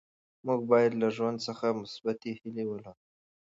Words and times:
موږ 0.45 0.61
باید 0.71 0.91
له 1.01 1.07
ژوند 1.15 1.37
څخه 1.47 1.77
مثبتې 1.81 2.29
هیلې 2.39 2.63
ولرو. 2.67 2.93